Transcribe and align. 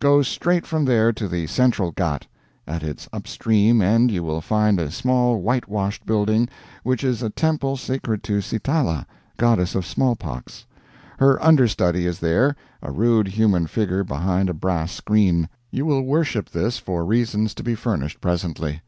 Go 0.00 0.20
straight 0.20 0.66
from 0.66 0.84
there 0.84 1.12
to 1.12 1.28
the 1.28 1.46
central 1.46 1.92
Ghat. 1.92 2.26
At 2.66 2.82
its 2.82 3.08
upstream 3.12 3.80
end 3.80 4.10
you 4.10 4.24
will 4.24 4.40
find 4.40 4.80
a 4.80 4.90
small 4.90 5.40
whitewashed 5.40 6.04
building, 6.04 6.48
which 6.82 7.04
is 7.04 7.22
a 7.22 7.30
temple 7.30 7.76
sacred 7.76 8.24
to 8.24 8.40
Sitala, 8.40 9.06
goddess 9.36 9.76
of 9.76 9.86
smallpox. 9.86 10.66
Her 11.20 11.40
under 11.40 11.68
study 11.68 12.04
is 12.04 12.18
there 12.18 12.56
a 12.82 12.90
rude 12.90 13.28
human 13.28 13.68
figure 13.68 14.02
behind 14.02 14.50
a 14.50 14.54
brass 14.54 14.90
screen. 14.90 15.48
You 15.70 15.86
will 15.86 16.02
worship 16.02 16.50
this 16.50 16.78
for 16.78 17.04
reasons 17.04 17.54
to 17.54 17.62
be 17.62 17.76
furnished 17.76 18.20
presently. 18.20 18.80